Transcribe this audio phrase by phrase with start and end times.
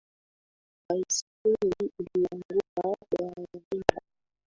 [0.87, 3.83] Baiskeli ilianguka baharini